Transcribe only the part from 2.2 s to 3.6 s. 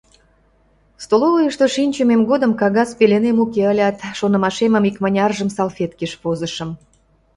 годым кагаз пеленем